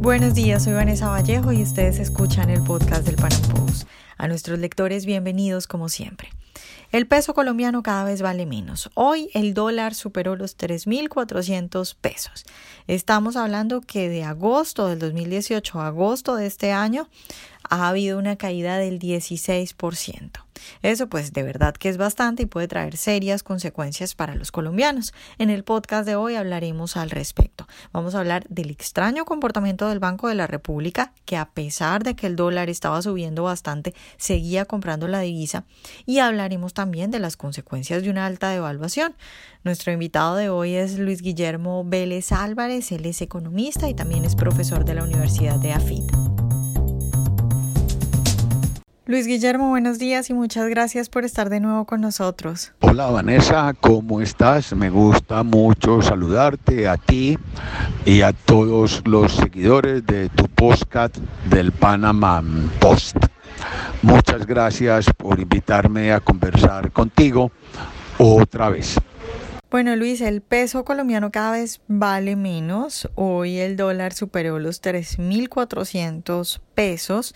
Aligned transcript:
Buenos 0.00 0.34
días, 0.34 0.64
soy 0.64 0.74
Vanessa 0.74 1.08
Vallejo 1.08 1.52
y 1.52 1.62
ustedes 1.62 1.98
escuchan 1.98 2.50
el 2.50 2.62
podcast 2.62 3.04
del 3.04 3.16
Pan 3.16 3.30
Post. 3.50 3.88
A 4.18 4.28
nuestros 4.28 4.58
lectores, 4.58 5.06
bienvenidos 5.06 5.66
como 5.66 5.88
siempre. 5.88 6.28
El 6.92 7.06
peso 7.06 7.34
colombiano 7.34 7.82
cada 7.82 8.04
vez 8.04 8.22
vale 8.22 8.46
menos. 8.46 8.90
Hoy 8.94 9.30
el 9.34 9.54
dólar 9.54 9.94
superó 9.94 10.36
los 10.36 10.56
3.400 10.56 11.96
pesos. 12.00 12.44
Estamos 12.86 13.36
hablando 13.36 13.80
que 13.80 14.08
de 14.08 14.24
agosto 14.24 14.88
del 14.88 14.98
2018 14.98 15.80
a 15.80 15.88
agosto 15.88 16.36
de 16.36 16.46
este 16.46 16.72
año 16.72 17.08
ha 17.68 17.88
habido 17.88 18.18
una 18.18 18.36
caída 18.36 18.78
del 18.78 18.98
16%. 18.98 20.46
Eso 20.82 21.08
pues 21.08 21.32
de 21.32 21.42
verdad 21.42 21.74
que 21.74 21.88
es 21.88 21.96
bastante 21.96 22.44
y 22.44 22.46
puede 22.46 22.68
traer 22.68 22.96
serias 22.96 23.42
consecuencias 23.42 24.14
para 24.14 24.34
los 24.34 24.52
colombianos. 24.52 25.12
En 25.38 25.50
el 25.50 25.64
podcast 25.64 26.06
de 26.06 26.16
hoy 26.16 26.34
hablaremos 26.34 26.96
al 26.96 27.10
respecto. 27.10 27.66
Vamos 27.92 28.14
a 28.14 28.20
hablar 28.20 28.46
del 28.48 28.70
extraño 28.70 29.24
comportamiento 29.24 29.88
del 29.88 29.98
Banco 29.98 30.28
de 30.28 30.34
la 30.34 30.46
República, 30.46 31.12
que 31.24 31.36
a 31.36 31.50
pesar 31.50 32.02
de 32.02 32.16
que 32.16 32.26
el 32.26 32.36
dólar 32.36 32.70
estaba 32.70 33.02
subiendo 33.02 33.42
bastante, 33.42 33.94
seguía 34.16 34.64
comprando 34.64 35.08
la 35.08 35.20
divisa 35.20 35.64
y 36.04 36.20
hablaremos 36.46 36.74
también 36.74 37.10
de 37.10 37.18
las 37.18 37.36
consecuencias 37.36 38.04
de 38.04 38.10
una 38.10 38.24
alta 38.24 38.50
devaluación. 38.50 39.14
Nuestro 39.64 39.92
invitado 39.92 40.36
de 40.36 40.48
hoy 40.48 40.74
es 40.74 40.96
Luis 40.96 41.20
Guillermo 41.20 41.82
Vélez 41.84 42.30
Álvarez, 42.30 42.92
él 42.92 43.04
es 43.06 43.20
economista 43.20 43.88
y 43.88 43.94
también 43.94 44.24
es 44.24 44.36
profesor 44.36 44.84
de 44.84 44.94
la 44.94 45.02
Universidad 45.02 45.58
de 45.58 45.72
AFIT. 45.72 46.04
Luis 49.06 49.26
Guillermo, 49.26 49.70
buenos 49.70 49.98
días 49.98 50.30
y 50.30 50.34
muchas 50.34 50.68
gracias 50.68 51.08
por 51.08 51.24
estar 51.24 51.50
de 51.50 51.58
nuevo 51.58 51.84
con 51.84 52.00
nosotros. 52.00 52.72
Hola 52.80 53.06
Vanessa, 53.06 53.74
¿cómo 53.80 54.20
estás? 54.20 54.72
Me 54.72 54.88
gusta 54.90 55.42
mucho 55.42 56.00
saludarte 56.00 56.86
a 56.86 56.96
ti 56.96 57.36
y 58.04 58.22
a 58.22 58.32
todos 58.32 59.02
los 59.04 59.32
seguidores 59.32 60.06
de 60.06 60.28
tu 60.28 60.46
podcast 60.48 61.16
del 61.50 61.72
Panama 61.72 62.40
Post. 62.80 63.16
Muchas 64.02 64.46
gracias 64.46 65.06
por 65.16 65.40
invitarme 65.40 66.12
a 66.12 66.20
conversar 66.20 66.92
contigo 66.92 67.50
otra 68.18 68.68
vez. 68.68 68.96
Bueno, 69.68 69.96
Luis, 69.96 70.20
el 70.20 70.42
peso 70.42 70.84
colombiano 70.84 71.32
cada 71.32 71.52
vez 71.52 71.80
vale 71.88 72.36
menos. 72.36 73.10
Hoy 73.14 73.58
el 73.58 73.76
dólar 73.76 74.12
superó 74.12 74.58
los 74.58 74.80
3.400 74.80 76.60
pesos. 76.74 77.34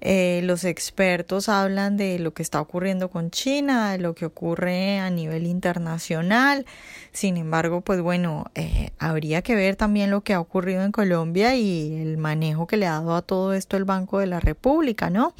Eh, 0.00 0.40
los 0.44 0.64
expertos 0.64 1.48
hablan 1.48 1.96
de 1.96 2.18
lo 2.18 2.34
que 2.34 2.42
está 2.42 2.60
ocurriendo 2.60 3.10
con 3.10 3.30
China, 3.30 3.92
de 3.92 3.98
lo 3.98 4.14
que 4.14 4.26
ocurre 4.26 4.98
a 4.98 5.10
nivel 5.10 5.46
internacional. 5.46 6.66
Sin 7.12 7.36
embargo, 7.38 7.80
pues 7.80 8.02
bueno, 8.02 8.44
eh, 8.54 8.90
habría 8.98 9.42
que 9.42 9.54
ver 9.54 9.76
también 9.76 10.10
lo 10.10 10.22
que 10.22 10.34
ha 10.34 10.40
ocurrido 10.40 10.82
en 10.82 10.92
Colombia 10.92 11.56
y 11.56 11.94
el 11.94 12.18
manejo 12.18 12.66
que 12.66 12.76
le 12.76 12.86
ha 12.86 12.92
dado 12.92 13.16
a 13.16 13.22
todo 13.22 13.54
esto 13.54 13.76
el 13.76 13.84
Banco 13.84 14.18
de 14.18 14.26
la 14.26 14.38
República, 14.38 15.08
¿no? 15.08 15.34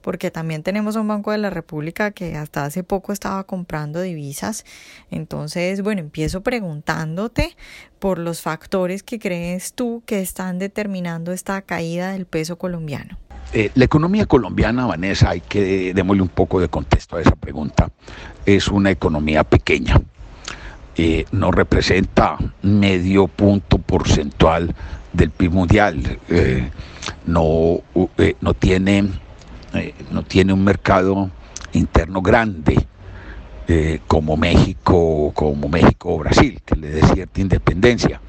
Porque 0.00 0.30
también 0.30 0.62
tenemos 0.62 0.94
un 0.96 1.08
Banco 1.08 1.32
de 1.32 1.38
la 1.38 1.50
República 1.50 2.12
que 2.12 2.36
hasta 2.36 2.64
hace 2.64 2.84
poco 2.84 3.12
estaba 3.12 3.44
comprando 3.44 4.00
divisas. 4.00 4.64
Entonces, 5.10 5.82
bueno, 5.82 6.00
empiezo 6.00 6.42
preguntándote 6.42 7.56
por 7.98 8.18
los 8.18 8.42
factores 8.42 9.02
que 9.02 9.18
crees 9.18 9.72
tú 9.72 10.02
que 10.06 10.20
están 10.20 10.58
determinando 10.60 11.32
esta 11.32 11.62
caída 11.62 12.12
del 12.12 12.26
peso 12.26 12.58
colombiano. 12.58 13.18
Eh, 13.52 13.70
la 13.74 13.84
economía 13.86 14.26
colombiana, 14.26 14.84
Vanessa, 14.84 15.30
hay 15.30 15.40
que 15.40 15.94
démosle 15.94 16.20
un 16.20 16.28
poco 16.28 16.60
de 16.60 16.68
contexto 16.68 17.16
a 17.16 17.22
esa 17.22 17.34
pregunta, 17.34 17.90
es 18.44 18.68
una 18.68 18.90
economía 18.90 19.42
pequeña. 19.44 20.00
Eh, 20.96 21.24
no 21.32 21.50
representa 21.50 22.36
medio 22.60 23.26
punto 23.26 23.78
porcentual 23.78 24.74
del 25.12 25.30
PIB 25.30 25.52
mundial. 25.52 26.18
Eh, 26.28 26.68
no, 27.24 27.80
no, 28.40 28.54
tiene, 28.54 29.08
no 30.10 30.22
tiene 30.24 30.52
un 30.52 30.64
mercado 30.64 31.30
interno 31.72 32.20
grande 32.20 32.86
como 34.06 34.36
México, 34.36 35.30
como 35.34 35.68
México 35.68 36.14
o 36.14 36.18
Brasil, 36.18 36.60
que 36.64 36.74
le 36.74 36.88
dé 36.88 37.02
cierta 37.14 37.40
independencia. 37.40 38.20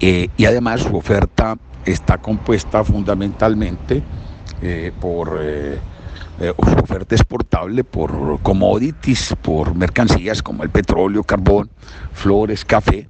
y 0.00 0.44
además 0.44 0.82
su 0.82 0.96
oferta 0.96 1.56
está 1.84 2.18
compuesta 2.18 2.84
fundamentalmente 2.84 4.02
eh, 4.62 4.92
por 5.00 5.38
eh, 5.40 5.78
eh, 6.40 6.52
oferta 6.56 7.14
exportable 7.14 7.84
por 7.84 8.40
commodities, 8.42 9.34
por 9.40 9.74
mercancías 9.74 10.42
como 10.42 10.62
el 10.62 10.70
petróleo, 10.70 11.24
carbón, 11.24 11.70
flores, 12.12 12.64
café, 12.64 13.08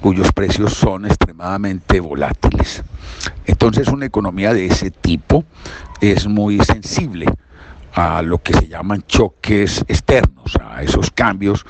cuyos 0.00 0.32
precios 0.32 0.72
son 0.72 1.04
extremadamente 1.04 2.00
volátiles. 2.00 2.82
Entonces 3.44 3.88
una 3.88 4.06
economía 4.06 4.54
de 4.54 4.64
ese 4.64 4.90
tipo 4.90 5.44
es 6.00 6.26
muy 6.26 6.58
sensible 6.60 7.26
a 7.92 8.22
lo 8.22 8.38
que 8.38 8.54
se 8.54 8.66
llaman 8.66 9.04
choques 9.06 9.84
externos, 9.86 10.56
a 10.64 10.82
esos 10.82 11.10
cambios 11.10 11.66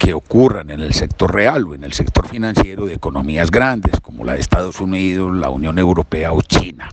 que 0.00 0.14
ocurran 0.14 0.70
en 0.70 0.80
el 0.80 0.94
sector 0.94 1.34
real 1.34 1.66
o 1.66 1.74
en 1.74 1.84
el 1.84 1.92
sector 1.92 2.26
financiero 2.26 2.86
de 2.86 2.94
economías 2.94 3.50
grandes 3.50 4.00
como 4.00 4.24
la 4.24 4.32
de 4.32 4.40
Estados 4.40 4.80
Unidos, 4.80 5.36
la 5.36 5.50
Unión 5.50 5.78
Europea 5.78 6.32
o 6.32 6.40
China. 6.40 6.88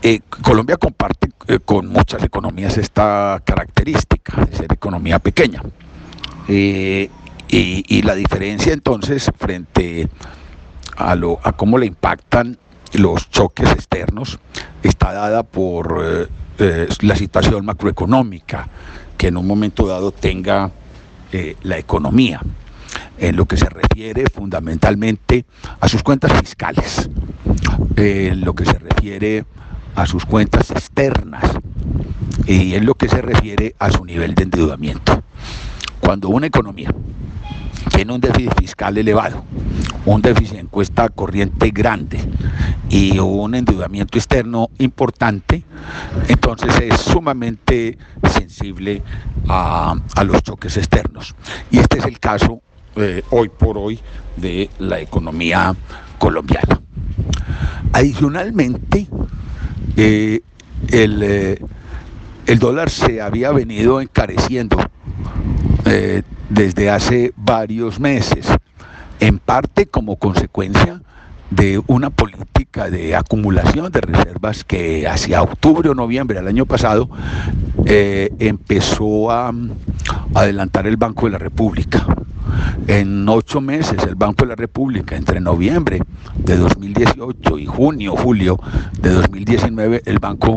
Eh, 0.00 0.20
Colombia 0.40 0.76
comparte 0.76 1.32
eh, 1.48 1.58
con 1.58 1.88
muchas 1.88 2.22
economías 2.22 2.78
esta 2.78 3.42
característica 3.44 4.44
de 4.44 4.56
ser 4.56 4.72
economía 4.72 5.18
pequeña. 5.18 5.60
Eh, 6.46 7.10
y, 7.48 8.02
la 8.02 8.14
diferencia 8.14 8.72
entonces 8.72 9.28
frente 9.36 10.08
a, 10.96 11.16
lo, 11.16 11.40
a 11.42 11.54
cómo 11.54 11.76
le 11.76 11.86
impactan 11.86 12.56
los 12.92 13.30
choques 13.30 13.68
externos 13.72 14.38
está 14.84 15.12
dada 15.12 15.42
por 15.42 16.28
la 17.00 17.16
situación 17.16 17.64
macroeconómica 17.64 18.68
que 19.16 19.28
en 19.28 19.38
un 19.38 19.46
momento 19.46 19.86
dado 19.86 20.12
tenga 20.12 20.70
la 21.62 21.78
economía 21.78 22.40
en 23.18 23.36
lo 23.36 23.46
que 23.46 23.56
se 23.56 23.68
refiere 23.68 24.24
fundamentalmente 24.32 25.44
a 25.80 25.88
sus 25.88 26.02
cuentas 26.02 26.32
fiscales, 26.40 27.08
en 27.96 28.40
lo 28.42 28.54
que 28.54 28.64
se 28.64 28.78
refiere 28.78 29.44
a 29.94 30.06
sus 30.06 30.24
cuentas 30.24 30.70
externas 30.70 31.44
y 32.46 32.74
en 32.74 32.86
lo 32.86 32.94
que 32.94 33.08
se 33.08 33.20
refiere 33.20 33.74
a 33.78 33.90
su 33.90 34.04
nivel 34.04 34.34
de 34.34 34.44
endeudamiento. 34.44 35.22
Cuando 36.08 36.30
una 36.30 36.46
economía 36.46 36.90
tiene 37.94 38.14
un 38.14 38.18
déficit 38.22 38.58
fiscal 38.58 38.96
elevado, 38.96 39.44
un 40.06 40.22
déficit 40.22 40.56
en 40.56 40.66
cuesta 40.68 41.10
corriente 41.10 41.68
grande 41.68 42.18
y 42.88 43.18
un 43.18 43.54
endeudamiento 43.54 44.16
externo 44.16 44.70
importante, 44.78 45.64
entonces 46.28 46.74
es 46.80 46.98
sumamente 46.98 47.98
sensible 48.32 49.02
a, 49.50 49.96
los 50.24 50.42
choques 50.42 50.78
externos. 50.78 51.34
Y 51.70 51.78
este 51.78 51.98
es 51.98 52.06
el 52.06 52.18
caso 52.18 52.62
eh, 52.96 53.22
hoy 53.28 53.50
por 53.50 53.76
hoy 53.76 54.00
de 54.36 54.70
la 54.78 55.00
economía 55.00 55.76
colombiana. 56.16 56.80
Adicionalmente, 57.92 59.06
eh, 59.94 60.40
el, 60.88 61.60
el, 62.46 62.58
dólar 62.58 62.88
se 62.88 63.20
había 63.20 63.52
venido 63.52 64.00
encareciendo 64.00 64.78
eh, 65.84 66.22
desde 66.48 66.90
hace 66.90 67.32
varios 67.36 68.00
meses, 68.00 68.46
en 69.20 69.38
parte 69.38 69.86
como 69.86 70.16
consecuencia 70.16 71.00
de 71.50 71.80
una 71.86 72.10
política 72.10 72.90
de 72.90 73.16
acumulación 73.16 73.90
de 73.90 74.00
reservas 74.00 74.64
que 74.64 75.08
hacia 75.08 75.42
octubre 75.42 75.88
o 75.88 75.94
noviembre 75.94 76.38
del 76.38 76.48
año 76.48 76.66
pasado 76.66 77.08
eh, 77.86 78.30
empezó 78.38 79.30
a 79.30 79.52
adelantar 80.34 80.86
el 80.86 80.96
Banco 80.96 81.26
de 81.26 81.32
la 81.32 81.38
República. 81.38 82.06
En 82.86 83.28
ocho 83.28 83.60
meses 83.60 84.02
el 84.04 84.14
Banco 84.14 84.44
de 84.44 84.50
la 84.50 84.56
República, 84.56 85.16
entre 85.16 85.40
noviembre 85.40 86.00
de 86.36 86.56
2018 86.56 87.58
y 87.58 87.66
junio, 87.66 88.16
julio 88.16 88.58
de 89.00 89.10
2019, 89.10 90.02
el 90.06 90.18
banco 90.18 90.54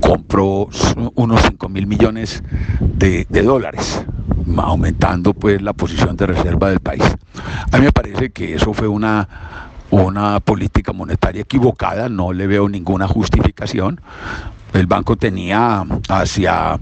compró 0.00 0.68
unos 1.14 1.42
5 1.42 1.68
mil 1.68 1.86
millones 1.86 2.42
de, 2.80 3.24
dólares, 3.42 4.04
aumentando 4.56 5.34
pues 5.34 5.60
la 5.62 5.72
posición 5.72 6.16
de 6.16 6.26
reserva 6.26 6.70
del 6.70 6.80
país. 6.80 7.02
A 7.70 7.78
mí 7.78 7.84
me 7.84 7.92
parece 7.92 8.30
que 8.30 8.54
eso 8.54 8.72
fue 8.72 8.88
una, 8.88 9.28
una 9.90 10.40
política 10.40 10.92
monetaria 10.92 11.42
equivocada, 11.42 12.08
no 12.08 12.32
le 12.32 12.46
veo 12.46 12.68
ninguna 12.68 13.06
justificación. 13.06 14.00
El 14.72 14.86
banco 14.86 15.16
tenía 15.16 15.84
hacia 16.08 16.78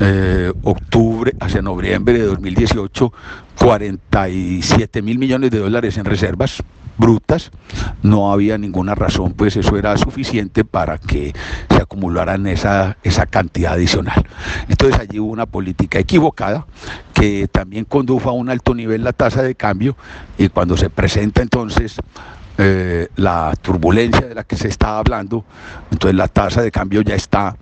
eh, 0.00 0.52
octubre, 0.62 1.32
hacia 1.40 1.62
noviembre 1.62 2.18
de 2.18 2.26
2018, 2.26 3.12
47 3.58 5.02
mil 5.02 5.18
millones 5.18 5.50
de 5.50 5.58
dólares 5.60 5.96
en 5.96 6.04
reservas 6.04 6.62
brutas, 6.96 7.50
no 8.02 8.32
había 8.32 8.58
ninguna 8.58 8.94
razón, 8.94 9.32
pues 9.32 9.56
eso 9.56 9.76
era 9.76 9.96
suficiente 9.96 10.64
para 10.64 10.98
que 10.98 11.32
se 11.70 11.76
acumularan 11.76 12.46
esa, 12.46 12.96
esa 13.02 13.26
cantidad 13.26 13.72
adicional. 13.72 14.24
Entonces 14.68 15.00
allí 15.00 15.18
hubo 15.18 15.32
una 15.32 15.46
política 15.46 15.98
equivocada 15.98 16.66
que 17.12 17.48
también 17.48 17.84
condujo 17.84 18.28
a 18.30 18.32
un 18.32 18.50
alto 18.50 18.74
nivel 18.74 19.04
la 19.04 19.12
tasa 19.12 19.42
de 19.42 19.54
cambio 19.54 19.96
y 20.38 20.48
cuando 20.48 20.76
se 20.76 20.90
presenta 20.90 21.42
entonces 21.42 21.96
eh, 22.58 23.08
la 23.16 23.54
turbulencia 23.60 24.26
de 24.26 24.34
la 24.34 24.44
que 24.44 24.56
se 24.56 24.68
está 24.68 24.98
hablando, 24.98 25.44
entonces 25.90 26.14
la 26.16 26.28
tasa 26.28 26.62
de 26.62 26.70
cambio 26.70 27.02
ya 27.02 27.14
está 27.14 27.56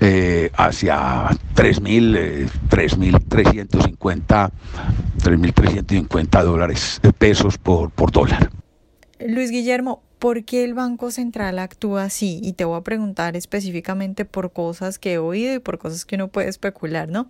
eh, 0.00 0.50
hacia 0.56 1.28
3.000, 1.54 2.50
3.350 2.68 4.50
3.350 5.24 6.42
dólares 6.42 7.00
de 7.02 7.12
pesos 7.12 7.56
por, 7.56 7.90
por 7.90 8.10
dólar. 8.12 8.50
Luis 9.26 9.50
Guillermo, 9.50 10.02
¿por 10.18 10.44
qué 10.44 10.64
el 10.64 10.74
Banco 10.74 11.10
Central 11.10 11.58
actúa 11.58 12.04
así? 12.04 12.40
Y 12.42 12.52
te 12.52 12.66
voy 12.66 12.78
a 12.78 12.82
preguntar 12.82 13.36
específicamente 13.36 14.26
por 14.26 14.52
cosas 14.52 14.98
que 14.98 15.14
he 15.14 15.18
oído 15.18 15.54
y 15.54 15.60
por 15.60 15.78
cosas 15.78 16.04
que 16.04 16.16
uno 16.16 16.28
puede 16.28 16.50
especular, 16.50 17.08
¿no? 17.08 17.26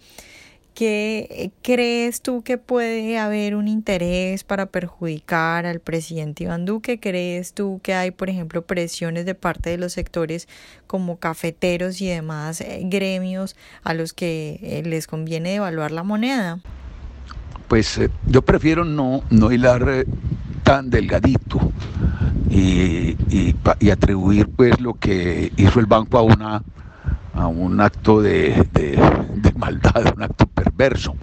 ¿Qué 0.74 1.52
crees 1.62 2.20
tú 2.20 2.42
que 2.42 2.58
puede 2.58 3.16
haber 3.16 3.54
un 3.54 3.68
interés 3.68 4.42
para 4.42 4.66
perjudicar 4.66 5.66
al 5.66 5.78
presidente 5.78 6.42
Iván 6.42 6.64
Duque? 6.64 6.98
¿Crees 6.98 7.52
tú 7.52 7.78
que 7.80 7.94
hay, 7.94 8.10
por 8.10 8.28
ejemplo, 8.28 8.62
presiones 8.62 9.24
de 9.24 9.36
parte 9.36 9.70
de 9.70 9.78
los 9.78 9.92
sectores 9.92 10.48
como 10.88 11.20
cafeteros 11.20 12.00
y 12.00 12.08
demás 12.08 12.60
eh, 12.60 12.80
gremios 12.86 13.54
a 13.84 13.94
los 13.94 14.12
que 14.12 14.58
eh, 14.64 14.82
les 14.84 15.06
conviene 15.06 15.50
devaluar 15.52 15.92
la 15.92 16.02
moneda? 16.02 16.58
Pues 17.68 17.96
eh, 17.98 18.10
yo 18.26 18.42
prefiero 18.42 18.84
no, 18.84 19.22
no 19.30 19.52
hilar 19.52 20.06
tan 20.64 20.90
delgadito 20.90 21.72
y, 22.50 23.16
y, 23.30 23.90
atribuir 23.90 24.48
pues 24.48 24.80
lo 24.80 24.94
que 24.94 25.52
hizo 25.56 25.78
el 25.78 25.86
banco 25.86 26.18
a 26.18 26.22
una 26.22 26.62
a 27.34 27.48
un 27.48 27.80
acto 27.80 28.22
de, 28.22 28.66
de, 28.72 29.52
maldad, 29.56 30.14
un 30.16 30.22
acto 30.22 30.46
perverso 30.46 31.16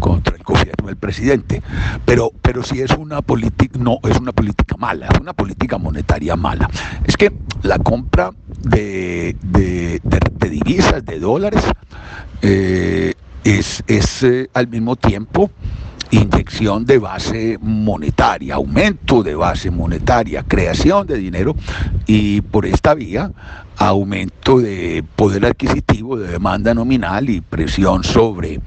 contra 0.00 0.34
el 0.36 0.42
gobierno 0.42 0.86
del 0.86 0.96
presidente. 0.96 1.62
Pero, 2.04 2.32
pero 2.42 2.64
si 2.64 2.80
es 2.80 2.90
una 2.90 3.22
política, 3.22 3.78
no, 3.78 4.00
es 4.02 4.18
una 4.18 4.32
política 4.32 4.76
mala, 4.76 5.06
es 5.06 5.20
una 5.20 5.32
política 5.34 5.78
monetaria 5.78 6.34
mala. 6.34 6.68
Es 7.04 7.16
que 7.16 7.32
la 7.62 7.78
compra 7.78 8.32
de, 8.62 9.36
de, 9.42 10.00
divisas, 10.50 11.04
de 11.04 11.20
dólares, 11.20 11.62
eh, 12.42 13.14
es, 13.44 13.84
es 13.86 14.24
eh, 14.24 14.50
al 14.52 14.66
mismo 14.66 14.96
tiempo 14.96 15.50
inyección 16.10 16.84
de 16.84 16.98
base 16.98 17.58
monetaria, 17.60 18.54
aumento 18.54 19.22
de 19.22 19.34
base 19.34 19.70
monetaria, 19.70 20.42
creación 20.42 21.06
de 21.06 21.18
dinero 21.18 21.56
y 22.06 22.40
por 22.40 22.66
esta 22.66 22.94
vía 22.94 23.32
aumento 23.76 24.58
de 24.58 25.04
poder 25.16 25.44
adquisitivo, 25.44 26.16
de 26.16 26.28
demanda 26.28 26.72
nominal 26.74 27.28
y 27.28 27.40
presión 27.40 28.04
sobre 28.04 28.60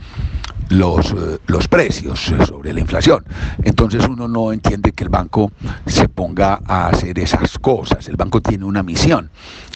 los, 0.70 1.12
eh, 1.12 1.40
los 1.48 1.68
precios, 1.68 2.30
eh, 2.30 2.46
sobre 2.46 2.74
la 2.74 2.80
inflación. 2.80 3.26
Entonces 3.64 4.06
uno 4.08 4.28
no 4.28 4.54
entiende 4.54 4.92
que 4.92 5.04
el 5.04 5.10
banco 5.10 5.52
se 5.88 6.08
ponga 6.08 6.62
a 6.66 6.90
hacer 6.90 7.20
esas 7.20 7.58
cosas. 7.58 8.08
El 8.08 8.16
banco 8.16 8.42
tiene 8.42 8.66
una 8.66 8.84
misión 8.84 9.32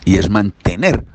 y 0.06 0.18
es 0.18 0.30
mantener 0.30 1.06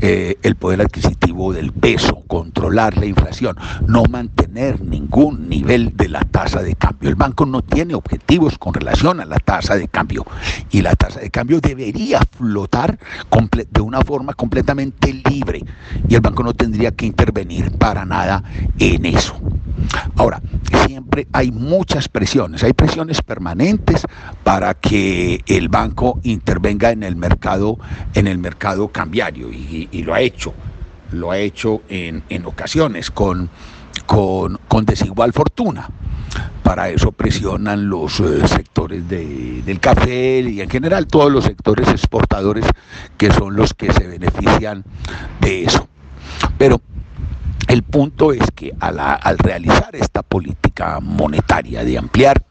eh, 0.00 0.36
el 0.42 0.56
poder 0.56 0.80
adquisitivo 0.80 1.52
del 1.52 1.72
peso, 1.72 2.22
controlar 2.26 2.96
la 2.96 3.06
inflación, 3.06 3.56
no 3.86 4.04
mantener 4.04 4.80
ningún 4.80 5.48
nivel 5.48 5.96
de 5.96 6.08
la 6.08 6.20
tasa 6.22 6.62
de 6.62 6.74
cambio. 6.74 7.08
El 7.08 7.14
banco 7.14 7.46
no 7.46 7.62
tiene 7.62 7.94
objetivos 7.94 8.58
con 8.58 8.74
relación 8.74 9.20
a 9.20 9.24
la 9.24 9.38
tasa 9.38 9.76
de 9.76 9.88
cambio 9.88 10.26
y 10.70 10.82
la 10.82 10.94
tasa 10.94 11.20
de 11.20 11.30
cambio 11.30 11.60
debería 11.60 12.20
flotar 12.36 12.98
de 13.70 13.80
una 13.80 14.00
forma 14.02 14.34
completamente 14.34 15.12
libre 15.28 15.64
y 16.08 16.14
el 16.14 16.20
banco 16.20 16.42
no 16.42 16.54
tendría 16.54 16.90
que 16.90 17.06
intervenir 17.06 17.72
para 17.72 18.04
nada 18.04 18.42
en 18.78 19.06
eso. 19.06 19.34
Ahora, 20.16 20.42
siempre 20.86 21.26
hay 21.32 21.52
muchas 21.52 22.08
presiones, 22.08 22.62
hay 22.64 22.72
presiones 22.72 23.22
permanentes 23.22 24.02
para 24.42 24.74
que 24.74 25.42
el 25.46 25.68
banco 25.68 26.18
intervenga 26.24 26.90
en 26.90 27.02
el 27.02 27.16
mercado, 27.16 27.78
en 28.14 28.26
el 28.26 28.38
mercado 28.38 28.88
cambiario 28.88 29.52
y, 29.52 29.67
lo 29.92 30.14
ha 30.14 30.20
hecho, 30.20 30.54
lo 31.12 31.30
ha 31.30 31.38
hecho 31.38 31.82
en, 31.88 32.22
ocasiones 32.44 33.10
con, 33.10 33.50
con, 34.06 34.58
desigual 34.84 35.32
fortuna. 35.32 35.88
Para 36.62 36.90
eso 36.90 37.12
presionan 37.12 37.88
los 37.88 38.20
eh, 38.20 38.46
sectores 38.46 39.08
del 39.08 39.80
café 39.80 40.40
y 40.40 40.60
en 40.60 40.68
general 40.68 41.06
todos 41.06 41.32
los 41.32 41.44
sectores 41.44 41.88
exportadores 41.88 42.66
que 43.16 43.32
son 43.32 43.56
los 43.56 43.72
que 43.72 43.92
se 43.92 44.06
benefician 44.06 44.84
de 45.40 45.64
eso. 45.64 45.88
Pero 46.58 46.80
el 47.68 47.82
punto 47.82 48.32
es 48.32 48.42
que 48.54 48.74
al, 48.80 49.38
realizar 49.38 49.94
esta 49.94 50.22
política 50.22 51.00
monetaria 51.00 51.84
de 51.84 51.98
ampliar 51.98 52.42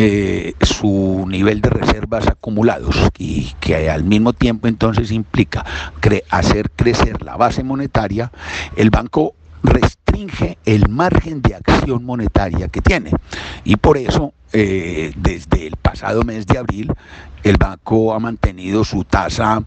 eh, 0.00 0.54
su 0.60 1.26
nivel 1.28 1.60
de 1.60 1.70
reservas 1.70 2.28
acumulados 2.28 2.94
y 3.18 3.52
que 3.58 3.90
al 3.90 4.04
mismo 4.04 4.32
tiempo 4.32 4.68
entonces 4.68 5.10
implica 5.10 5.66
hacer 6.30 6.70
crecer 6.70 7.20
la 7.22 7.36
base 7.36 7.64
monetaria, 7.64 8.30
el 8.76 8.90
banco 8.90 9.34
restringe 9.64 10.56
el 10.64 10.88
margen 10.88 11.42
de 11.42 11.56
acción 11.56 12.04
monetaria 12.04 12.68
que 12.68 12.80
tiene. 12.80 13.10
Y 13.64 13.74
por 13.74 13.98
eso, 13.98 14.34
eh, 14.52 15.12
desde 15.16 15.66
el 15.66 15.74
pasado 15.74 16.22
mes 16.22 16.46
de 16.46 16.58
abril, 16.58 16.92
el 17.42 17.56
banco 17.56 18.14
ha 18.14 18.20
mantenido 18.20 18.84
su 18.84 19.02
tasa 19.02 19.64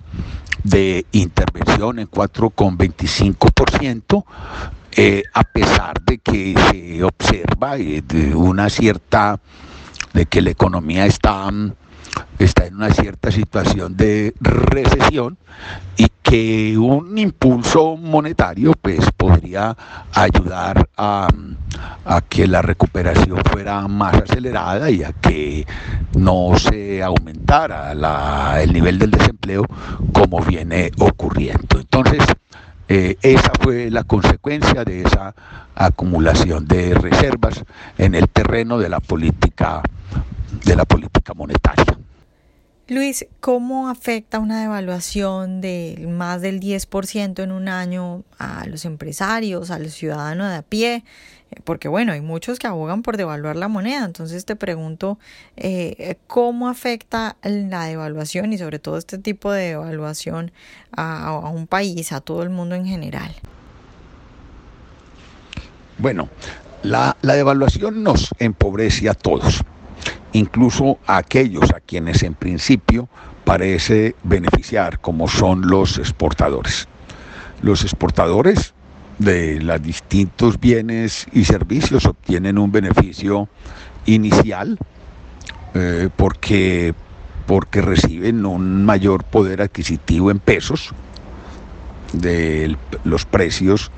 de 0.64 1.06
intervención 1.12 2.00
en 2.00 2.10
4,25%, 2.10 4.24
eh, 4.96 5.24
a 5.34 5.44
pesar 5.44 6.02
de 6.06 6.20
que 6.20 6.56
se 6.72 7.04
observa 7.04 7.78
eh, 7.78 8.02
una 8.34 8.70
cierta, 8.70 9.42
de 10.14 10.26
que 10.26 10.42
la 10.42 10.52
economía 10.52 11.06
está, 11.06 11.50
está 12.40 12.66
en 12.66 12.76
una 12.76 12.92
cierta 12.92 13.32
situación 13.32 13.96
de 13.96 14.34
recesión 14.40 15.38
y 15.98 16.08
que 16.22 16.78
un 16.78 17.18
impulso 17.18 17.98
monetario 17.98 18.74
pues 18.82 19.00
podría 19.18 19.76
ayudar 20.14 20.90
a, 20.98 21.28
que 22.30 22.48
la 22.48 22.62
recuperación 22.62 23.40
fuera 23.52 23.88
más 23.88 24.16
acelerada 24.16 24.90
y 24.90 25.04
a 25.04 25.12
que 25.14 25.66
no 26.18 26.58
se 26.58 27.04
aumentara 27.04 28.62
el 28.62 28.74
nivel 28.74 29.00
del 29.00 29.12
desempleo 29.12 29.66
como 30.14 30.40
viene 30.42 30.92
ocurriendo. 31.00 31.80
Entonces, 31.80 32.24
eh, 32.88 33.18
esa 33.22 33.52
fue 33.60 33.90
la 33.90 34.04
consecuencia 34.04 34.84
de 34.84 35.02
esa 35.02 35.34
acumulación 35.76 36.68
de 36.68 36.94
reservas 36.94 37.64
en 37.98 38.16
el 38.16 38.28
terreno 38.28 38.78
de 38.78 38.90
la 38.90 39.00
política 39.00 39.82
de 40.66 40.76
la 40.76 40.86
política 40.86 41.34
monetaria. 41.34 41.98
Luis, 42.92 43.26
¿cómo 43.40 43.88
afecta 43.88 44.40
una 44.40 44.60
devaluación 44.60 45.62
de 45.62 46.10
más 46.10 46.42
del 46.42 46.60
10% 46.60 47.42
en 47.42 47.54
un 47.54 47.70
año 47.70 48.26
a 48.38 48.68
los 48.68 48.84
empresarios, 48.84 49.72
a 49.72 49.80
los 49.80 49.94
ciudadanos 49.94 50.50
de 50.50 50.56
a 50.58 50.62
pie? 50.62 51.06
Eh, 51.52 51.62
porque 51.64 51.88
bueno, 51.88 52.12
hay 52.12 52.20
muchos 52.20 52.60
que 52.60 52.68
abogan 52.68 53.02
por 53.02 53.16
devaluar 53.16 53.56
la 53.56 53.70
moneda. 53.70 54.04
Entonces 54.04 54.44
te 54.44 54.58
pregunto, 54.58 55.20
eh, 55.56 56.18
¿cómo 56.28 56.68
afecta 56.68 57.38
la 57.44 57.86
devaluación 57.86 58.52
y 58.52 58.58
sobre 58.58 58.78
todo 58.78 58.98
este 58.98 59.18
tipo 59.18 59.54
de 59.54 59.70
devaluación 59.70 60.52
a, 60.92 61.50
un 61.50 61.68
país, 61.68 62.12
a 62.12 62.20
todo 62.20 62.44
el 62.44 62.50
mundo 62.50 62.76
en 62.76 62.86
general? 62.86 63.34
Bueno, 65.98 66.28
la, 66.84 67.16
la 67.22 67.36
devaluación 67.36 68.04
nos 68.04 68.32
empobrece 68.38 69.08
a 69.08 69.14
todos 69.14 69.64
incluso 70.34 70.98
a 71.06 71.18
aquellos 71.18 71.72
a 71.72 71.80
quienes 71.80 72.24
en 72.24 72.34
principio 72.34 73.10
parece 73.44 74.16
beneficiar, 74.24 75.00
como 75.00 75.28
son 75.28 75.68
los 75.68 75.98
exportadores. 75.98 76.88
Los 77.62 77.84
exportadores 77.84 78.74
de 79.20 79.62
los 79.62 79.82
distintos 79.82 80.60
bienes 80.60 81.28
y 81.32 81.46
servicios 81.46 82.06
obtienen 82.06 82.58
un 82.58 82.72
beneficio 82.72 83.50
inicial 84.06 84.78
eh, 85.74 86.10
porque, 86.16 86.94
porque 87.46 87.82
reciben 87.82 88.46
un 88.46 88.84
mayor 88.84 89.24
poder 89.24 89.62
adquisitivo 89.62 90.32
en 90.32 90.40
pesos 90.40 90.92
de 92.14 92.76
los 93.04 93.26
precios 93.26 93.92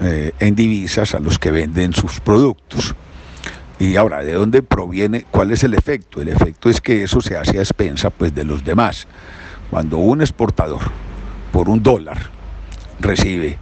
eh, 0.00 0.32
en 0.38 0.54
divisas 0.54 1.14
a 1.14 1.18
los 1.18 1.38
que 1.38 1.50
venden 1.50 1.92
sus 1.92 2.20
productos. 2.20 2.94
Y 3.82 3.96
ahora, 3.96 4.22
¿de 4.22 4.34
dónde 4.34 4.62
proviene? 4.62 5.26
¿Cuál 5.28 5.50
es 5.50 5.64
el 5.64 5.74
efecto? 5.74 6.22
El 6.22 6.28
efecto 6.28 6.70
es 6.70 6.80
que 6.80 7.02
eso 7.02 7.20
se 7.20 7.36
hace 7.36 7.58
a 7.58 7.62
expensa 7.62 8.10
pues, 8.10 8.32
de 8.32 8.44
los 8.44 8.62
demás. 8.62 9.08
Cuando 9.70 9.98
un 9.98 10.20
exportador 10.20 10.82
por 11.50 11.68
un 11.68 11.82
dólar 11.82 12.30
recibe, 13.00 13.58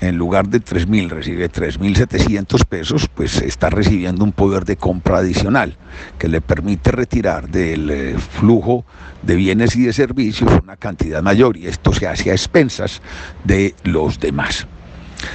en 0.00 0.18
lugar 0.18 0.46
de 0.46 0.62
3.000, 0.62 1.08
recibe 1.08 1.50
3.700 1.50 2.64
pesos, 2.64 3.08
pues 3.12 3.42
está 3.42 3.68
recibiendo 3.68 4.22
un 4.22 4.30
poder 4.30 4.64
de 4.64 4.76
compra 4.76 5.18
adicional 5.18 5.76
que 6.16 6.28
le 6.28 6.40
permite 6.40 6.92
retirar 6.92 7.48
del 7.48 7.90
eh, 7.90 8.16
flujo 8.18 8.84
de 9.22 9.34
bienes 9.34 9.74
y 9.74 9.82
de 9.82 9.92
servicios 9.92 10.60
una 10.62 10.76
cantidad 10.76 11.24
mayor 11.24 11.56
y 11.56 11.66
esto 11.66 11.92
se 11.92 12.06
hace 12.06 12.30
a 12.30 12.34
expensas 12.34 13.02
de 13.42 13.74
los 13.82 14.20
demás. 14.20 14.68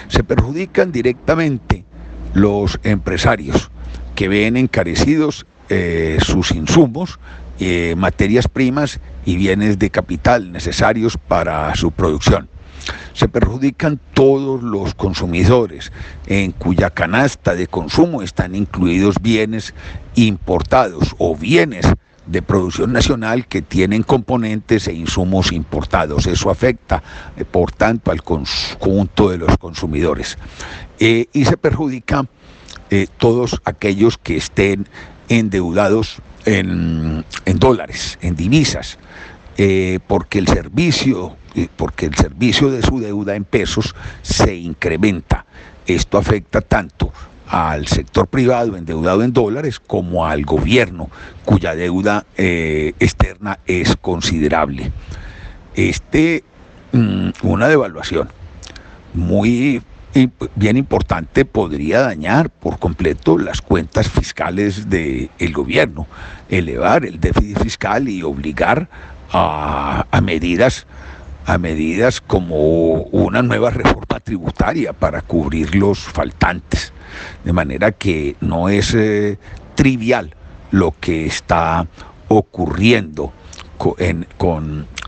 Se 0.08 0.24
perjudican 0.24 0.94
directamente 0.94 1.84
los 2.34 2.80
empresarios 2.84 3.70
que 4.16 4.28
ven 4.28 4.58
encarecidos 4.58 5.46
eh, 5.70 6.18
sus 6.22 6.52
insumos 6.52 7.20
eh, 7.64 7.94
materias 7.96 8.48
primas 8.48 9.00
y 9.24 9.36
bienes 9.36 9.78
de 9.78 9.92
capital 9.92 10.52
necesarios 10.52 11.16
para 11.16 11.76
su 11.76 11.92
producción. 11.92 12.50
Se 13.14 13.28
perjudican 13.28 14.00
todos 14.16 14.64
los 14.64 14.96
consumidores, 14.96 15.92
en 16.26 16.54
cuya 16.54 16.90
canasta 16.90 17.54
de 17.54 17.68
consumo 17.68 18.24
están 18.24 18.56
incluidos 18.56 19.18
bienes 19.22 19.76
importados 20.16 21.14
o 21.20 21.36
bienes 21.36 21.86
de 22.26 22.42
producción 22.42 22.94
nacional 22.94 23.46
que 23.46 23.62
tienen 23.62 24.02
componentes 24.02 24.88
e 24.88 24.94
insumos 24.94 25.52
importados. 25.52 26.26
Eso 26.26 26.50
afecta, 26.50 27.04
eh, 27.38 27.46
por 27.46 27.72
tanto, 27.72 28.10
al 28.10 28.24
conjunto 28.24 29.30
de 29.30 29.38
los 29.38 29.56
consumidores. 29.60 30.36
Y 30.98 31.46
se 31.46 31.58
perjudica 31.58 32.28
eh, 32.92 33.08
todos 33.18 33.60
aquellos 33.66 34.18
que 34.18 34.38
estén 34.38 34.88
endeudados 35.30 36.18
en, 36.46 37.26
dólares, 37.56 38.20
en 38.22 38.36
divisas, 38.36 38.98
porque 40.08 40.40
el 40.40 40.48
servicio, 40.48 41.38
porque 41.76 42.08
el 42.08 42.16
servicio 42.16 42.72
de 42.72 42.82
su 42.82 43.00
deuda 43.00 43.36
en 43.36 43.46
pesos 43.46 43.96
se 44.22 44.56
incrementa. 44.56 45.46
Esto 45.86 46.18
afecta 46.18 46.62
tanto 46.62 47.14
al 47.52 47.86
sector 47.88 48.28
privado 48.28 48.78
endeudado 48.78 49.24
en 49.24 49.34
dólares 49.34 49.78
como 49.80 50.26
al 50.26 50.46
gobierno 50.46 51.10
cuya 51.44 51.76
deuda 51.76 52.26
eh, 52.38 52.94
externa 53.00 53.60
es 53.66 53.98
considerable. 53.98 54.90
Este, 55.76 56.46
mm, 56.94 57.32
una 57.44 57.68
devaluación 57.68 58.30
muy 59.14 59.82
bien 60.56 60.78
importante 60.78 61.46
podría 61.46 62.02
dañar 62.02 62.50
por 62.50 62.80
completo 62.80 63.38
las 63.38 63.62
cuentas 63.62 64.10
fiscales 64.10 64.90
del 64.90 65.54
gobierno, 65.54 66.08
elevar 66.50 67.06
el 67.06 67.20
déficit 67.20 67.60
fiscal 67.60 68.10
y 68.10 68.24
obligar 68.24 68.90
a, 69.32 70.06
a 70.12 70.22
medidas 70.22 70.86
a 71.46 71.58
medidas 71.58 72.22
como 72.22 73.02
una 73.12 73.42
nueva 73.42 73.72
reforma 73.72 74.20
tributaria 74.20 74.94
para 74.94 75.22
cubrir 75.22 75.76
los 75.76 76.00
faltantes. 76.00 76.94
De 77.44 77.52
manera 77.52 77.92
que 77.92 78.36
no 78.42 78.70
es 78.70 78.94
eh, 78.94 79.38
trivial 79.76 80.36
lo 80.70 80.94
que 81.00 81.26
está 81.26 81.88
ocurriendo 82.28 83.34
en, 83.98 84.28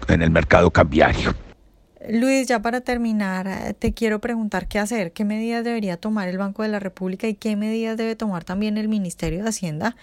en 0.07 0.21
el 0.21 0.31
mercado 0.31 0.71
cambiario. 0.71 1.35
Luis, 2.09 2.47
ya 2.47 2.61
para 2.61 2.81
terminar, 2.81 3.47
eh, 3.47 3.73
te 3.77 3.93
quiero 3.93 4.19
preguntar 4.19 4.67
qué 4.67 4.79
hacer, 4.79 5.13
qué 5.13 5.23
medidas 5.23 5.63
debería 5.63 5.97
tomar 5.97 6.27
el 6.27 6.37
Banco 6.37 6.63
de 6.63 6.69
la 6.69 6.79
República 6.79 7.27
y 7.27 7.35
qué 7.35 7.55
medidas 7.55 7.97
debe 7.97 8.15
tomar 8.15 8.43
también 8.43 8.77
el 8.77 8.89
Ministerio 8.89 9.43
de 9.43 9.49
Hacienda, 9.49 9.95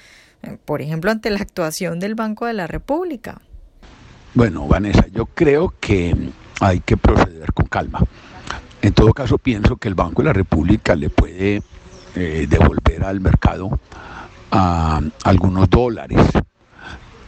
eh, 0.43 0.57
por 0.65 0.81
ejemplo, 0.81 1.11
ante 1.11 1.29
la 1.31 1.41
actuación 1.41 2.01
del 2.01 2.15
Banco 2.15 2.47
de 2.47 2.55
la 2.55 2.67
República. 2.67 3.41
Bueno, 4.35 4.67
Vanessa, 4.67 5.07
yo 5.13 5.27
creo 5.27 5.75
que 5.81 6.17
hay 6.61 6.81
que 6.81 6.97
proceder 6.97 7.53
con 7.53 7.67
calma. 7.67 8.01
En 8.81 8.95
todo 8.95 9.13
caso, 9.13 9.37
pienso 9.37 9.77
que 9.77 9.89
el 9.89 9.95
Banco 9.95 10.23
de 10.23 10.27
la 10.29 10.33
República 10.33 10.95
le 10.95 11.11
puede 11.11 11.63
eh, 12.15 12.47
devolver 12.49 13.05
al 13.05 13.21
mercado 13.21 13.79
a 14.51 15.01
algunos 15.25 15.69
dólares. 15.69 16.19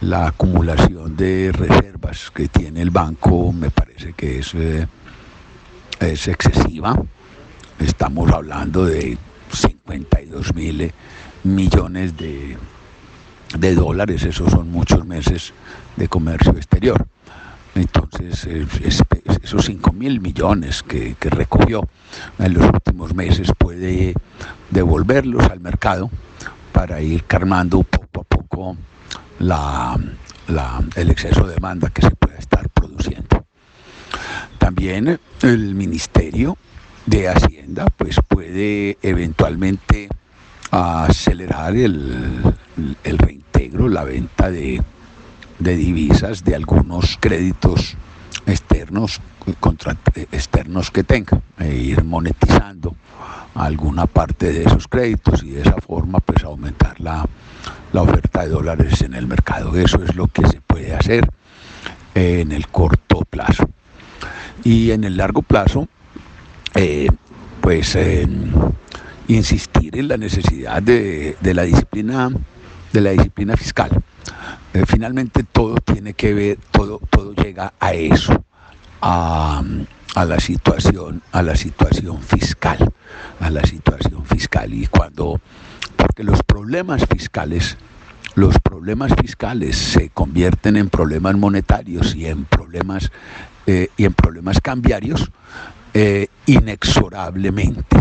La 0.03 0.27
acumulación 0.27 1.17
de 1.17 1.53
reservas 1.53 2.31
que 2.33 2.49
tiene 2.49 2.83
el 2.83 2.91
banco 2.91 3.53
me 3.53 3.71
parece 3.71 4.13
que 4.15 4.41
es, 4.41 4.53
eh, 4.55 4.87
es 6.01 6.27
excesiva. 6.27 7.01
Estamos 7.79 8.31
hablando 8.33 8.85
de 8.85 9.17
52 9.53 10.55
mil 10.55 10.93
millones 11.45 12.17
de, 12.17 12.57
de 13.57 13.75
dólares, 13.77 14.25
esos 14.25 14.51
son 14.51 14.73
muchos 14.73 15.07
meses 15.07 15.53
de 15.97 16.09
comercio 16.09 16.53
exterior. 16.53 17.07
Entonces, 17.77 18.45
esos 19.43 19.65
5 19.65 19.93
mil 19.93 20.21
millones 20.21 20.83
que, 20.83 21.17
recogió 21.21 21.89
en 22.41 22.55
los 22.55 22.65
últimos 22.65 23.15
meses 23.15 23.53
puede 23.57 24.15
devolverlos 24.71 25.45
al 25.45 25.61
mercado 25.61 26.11
para 26.73 27.01
ir 27.01 27.25
calmando 27.25 27.83
poco 27.85 28.21
a 28.21 28.25
poco 28.25 28.77
el 29.41 31.11
exceso 31.11 31.47
de 31.47 31.55
demanda 31.55 31.91
que 31.91 32.03
se 32.03 32.11
puede 32.11 32.39
estar 32.39 32.69
produciendo. 32.71 33.47
También 34.59 35.19
el 35.43 35.75
Ministerio 35.75 36.57
de 37.07 37.29
Hacienda 37.29 37.87
pues 37.97 38.17
puede 38.29 38.99
eventualmente 39.03 40.09
acelerar 40.71 41.77
el 41.77 42.55
reintegro, 43.05 43.89
la 43.89 44.05
venta 44.05 44.51
de 44.51 44.83
de 45.63 45.77
divisas 45.77 46.43
de 46.43 46.57
algunos 46.57 47.17
créditos 47.21 47.97
externos, 48.47 49.21
contra, 49.61 49.97
externos 50.33 50.91
que 50.91 51.05
tenga, 51.05 51.41
e 51.59 51.75
ir 51.77 52.03
monetizando 52.03 52.97
alguna 53.55 54.07
parte 54.07 54.53
de 54.53 54.65
esos 54.65 54.89
créditos 54.89 55.43
y 55.45 55.51
de 55.51 55.63
esa 55.63 55.81
forma 55.81 56.19
pues 56.19 56.43
aumentar 56.43 56.99
la, 57.01 57.25
oferta 58.01 58.45
de 58.45 58.49
dólares 58.49 59.03
en 59.03 59.13
el 59.13 59.27
mercado. 59.27 59.77
Eso 59.77 60.03
es 60.03 60.17
lo 60.17 60.29
que 60.29 60.47
se 60.49 60.63
puede 60.63 60.95
hacer 60.95 61.29
en 62.15 62.51
el 62.53 62.69
corto 62.69 63.27
plazo. 63.29 63.69
Y 64.65 64.93
en 64.93 65.05
el 65.05 65.19
largo 65.19 65.43
plazo, 65.43 65.89
eh, 66.75 67.09
pues 67.61 67.99
insistir 69.29 69.99
en 69.99 70.09
la 70.09 70.17
necesidad 70.17 70.83
de, 70.83 71.37
de, 71.39 71.55
la 71.55 71.65
disciplina 71.65 72.31
de 72.93 73.01
la 73.01 73.11
disciplina 73.11 73.57
fiscal 73.57 74.03
eh, 74.75 74.85
finalmente 74.87 75.45
todo 75.45 75.75
tiene 75.77 76.15
que 76.15 76.33
ver, 76.33 76.59
todo, 76.71 76.99
todo 77.11 77.35
llega 77.35 77.75
a 77.79 77.93
eso, 77.93 78.43
a, 79.03 79.63
la 80.17 80.41
situación, 80.41 81.23
a 81.31 81.43
la 81.43 81.57
situación 81.57 82.23
fiscal, 82.23 82.91
a 83.39 83.51
la 83.51 83.63
situación 83.65 84.25
fiscal. 84.25 84.73
Y 84.73 84.87
cuando, 84.87 85.41
porque 86.03 86.25
los 86.25 86.43
problemas 86.43 87.07
fiscales, 87.09 87.77
los 88.35 88.59
problemas 88.59 89.13
fiscales 89.15 89.77
se 89.77 90.09
convierten 90.09 90.77
en 90.77 90.91
problemas 90.91 91.37
monetarios 91.37 92.17
y 92.17 92.27
en 92.27 92.45
problemas 92.45 93.13
eh, 93.69 93.87
y 93.97 94.05
en 94.05 94.13
problemas 94.13 94.61
cambiarios 94.61 95.31
eh, 95.95 96.27
inexorablemente. 96.47 97.97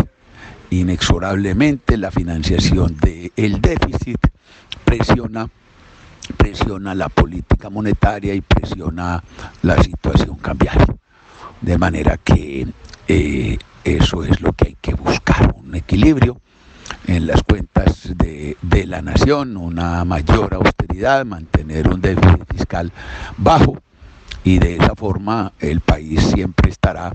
Inexorablemente 0.72 1.96
la 1.96 2.10
financiación 2.10 2.98
del 2.98 3.62
déficit 3.62 4.18
presiona 4.84 5.48
presiona 6.38 6.96
la 6.96 7.08
política 7.08 7.70
monetaria 7.70 8.34
y 8.34 8.42
presiona 8.42 9.24
la 9.62 9.78
situación 9.84 10.38
cambiaria. 10.38 10.88
De 11.62 11.78
manera 11.78 12.18
que 12.18 12.68
eh, 13.08 13.58
eso 13.84 14.24
es 14.24 14.42
lo 14.42 14.54
que 14.54 14.70
hay 14.70 14.78
que 14.82 14.96
buscar, 14.96 15.54
un 15.56 15.76
equilibrio 15.76 16.42
en 17.08 17.28
las 17.28 17.44
cuentas 17.44 18.12
de, 18.18 18.58
de, 18.62 18.86
la 18.86 19.02
nación, 19.02 19.58
una 19.58 20.04
mayor 20.06 20.54
austeridad, 20.54 21.26
mantener 21.26 21.88
un 21.88 22.02
déficit 22.02 22.46
fiscal 22.52 22.92
bajo 23.38 23.78
y 24.44 24.60
de 24.60 24.78
esa 24.78 24.96
forma 24.96 25.54
el 25.60 25.82
país 25.82 26.22
siempre 26.24 26.72
estará 26.72 27.14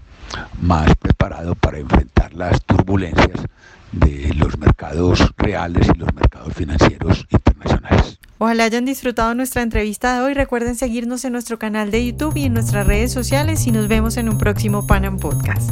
más 0.61 0.95
preparado 0.97 1.55
para 1.55 1.79
enfrentar 1.79 2.35
las 2.35 2.63
turbulencias 2.65 3.45
de 3.93 4.33
los 4.35 4.59
mercados 4.59 5.33
reales 5.37 5.89
y 5.95 5.99
los 5.99 6.13
mercados 6.15 6.53
financieros 6.55 7.27
internacionales. 7.31 8.19
Ojalá 8.39 8.65
hayan 8.65 8.85
disfrutado 8.85 9.35
nuestra 9.35 9.63
entrevista 9.63 10.15
de 10.15 10.21
hoy. 10.21 10.35
Recuerden 10.35 10.77
seguirnos 10.77 11.25
en 11.25 11.33
nuestro 11.33 11.59
canal 11.59 11.91
de 11.91 12.07
YouTube 12.07 12.37
y 12.37 12.45
en 12.45 12.53
nuestras 12.53 12.87
redes 12.87 13.13
sociales 13.13 13.67
y 13.67 13.73
nos 13.73 13.89
vemos 13.89 14.19
en 14.19 14.29
un 14.29 14.37
próximo 14.37 14.87
Panam 14.87 15.19
Podcast. 15.19 15.71